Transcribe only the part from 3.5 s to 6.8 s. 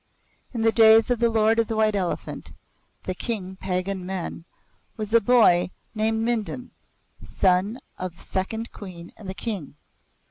Pagan Men, was a boy named Mindon,